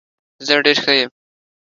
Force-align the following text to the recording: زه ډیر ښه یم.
زه 0.45 0.53
ډیر 0.65 0.77
ښه 0.83 0.93
یم. 0.99 1.11